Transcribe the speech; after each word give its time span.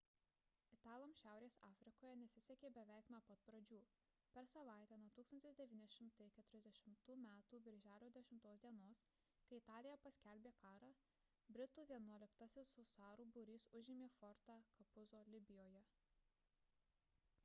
italams 0.75 1.17
šiaurės 1.23 1.55
afrikoje 1.65 2.13
nesisekė 2.21 2.69
beveik 2.77 3.11
nuo 3.15 3.19
pat 3.27 3.43
pradžių 3.49 3.77
per 4.37 4.49
savaitę 4.53 4.97
nuo 5.03 5.11
1940 5.19 7.13
m 7.17 7.27
birželio 7.53 7.99
10 8.17 8.49
d 8.65 8.73
kai 9.51 9.59
italija 9.63 9.99
paskelbė 10.07 10.55
karą 10.65 10.91
britų 11.57 11.85
vienuoliktasis 11.95 12.73
husarų 12.81 13.29
būrys 13.39 13.69
užėmė 13.83 14.09
fortą 14.19 14.57
capuzzo 14.83 15.23
libijoje 15.37 15.85